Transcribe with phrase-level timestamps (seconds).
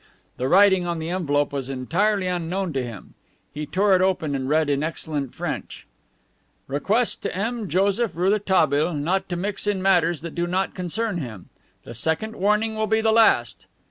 [0.37, 3.13] The writing on the envelope was entirely unknown to him.
[3.53, 5.85] He tore it open and read, in excellent French:
[6.65, 7.69] "Request to M.
[7.69, 11.49] Joseph Rouletabille not to mix in matters that do not concern him.
[11.83, 13.67] The second warning will be the last."